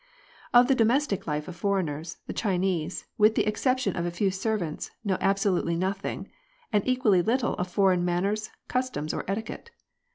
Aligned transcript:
Of 0.51 0.67
the 0.67 0.73
domestic 0.73 1.27
life 1.27 1.47
of 1.47 1.55
foreigners, 1.55 2.17
the 2.25 2.33
Chinese, 2.33 3.05
with 3.19 3.35
the 3.35 3.45
exception 3.45 3.95
of 3.95 4.03
a 4.03 4.09
few 4.09 4.31
servants, 4.31 4.89
know 5.03 5.19
absolutely 5.21 5.75
nothing; 5.75 6.31
and 6.73 6.81
equally 6.87 7.21
little 7.21 7.53
of 7.53 7.67
foreign 7.67 8.03
manners, 8.03 8.49
cus 8.67 8.89
toms, 8.89 9.13
or 9.13 9.23
etiquette. 9.27 9.69